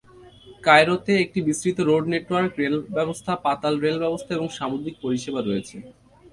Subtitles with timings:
[0.63, 5.75] কায়রোতে একটি বিস্তৃত road network, rail ব্যবস্থা, পাতাল রেল ব্যবস্থা এবং সামুদ্রিক পরিষেবা রয়েছে।